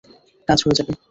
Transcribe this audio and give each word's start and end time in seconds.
কাজ 0.47 0.59
হয়ে 0.65 0.77
যাবে। 0.79 0.91